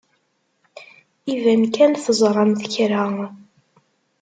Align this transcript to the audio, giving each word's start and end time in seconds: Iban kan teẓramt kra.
Iban 1.33 1.63
kan 1.75 1.91
teẓramt 2.03 2.63
kra. 2.73 3.03